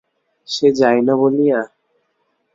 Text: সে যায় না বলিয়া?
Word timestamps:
সে 0.47 0.67
যায় 0.79 1.01
না 1.07 1.13
বলিয়া? 1.21 1.59